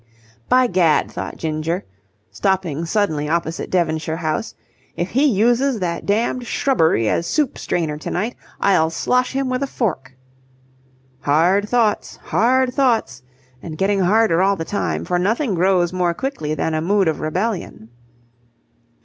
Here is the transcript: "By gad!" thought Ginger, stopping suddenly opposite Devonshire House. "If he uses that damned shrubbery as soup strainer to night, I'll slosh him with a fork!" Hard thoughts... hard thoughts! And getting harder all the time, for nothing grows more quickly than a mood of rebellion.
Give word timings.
"By 0.49 0.65
gad!" 0.65 1.11
thought 1.11 1.37
Ginger, 1.37 1.85
stopping 2.31 2.85
suddenly 2.87 3.29
opposite 3.29 3.69
Devonshire 3.69 4.17
House. 4.17 4.55
"If 4.95 5.11
he 5.11 5.27
uses 5.27 5.77
that 5.79 6.07
damned 6.07 6.47
shrubbery 6.47 7.07
as 7.07 7.27
soup 7.27 7.55
strainer 7.59 7.97
to 7.99 8.09
night, 8.09 8.35
I'll 8.59 8.89
slosh 8.89 9.33
him 9.33 9.47
with 9.47 9.61
a 9.61 9.67
fork!" 9.67 10.17
Hard 11.19 11.69
thoughts... 11.69 12.15
hard 12.15 12.73
thoughts! 12.73 13.21
And 13.61 13.77
getting 13.77 13.99
harder 13.99 14.41
all 14.41 14.55
the 14.55 14.65
time, 14.65 15.05
for 15.05 15.19
nothing 15.19 15.53
grows 15.53 15.93
more 15.93 16.15
quickly 16.15 16.55
than 16.55 16.73
a 16.73 16.81
mood 16.81 17.07
of 17.07 17.19
rebellion. 17.19 17.89